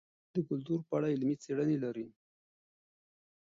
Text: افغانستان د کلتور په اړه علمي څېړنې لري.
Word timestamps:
افغانستان 0.03 0.33
د 0.35 0.39
کلتور 0.49 0.79
په 0.87 0.93
اړه 0.97 1.07
علمي 1.13 1.35
څېړنې 1.43 1.77
لري. 1.83 2.07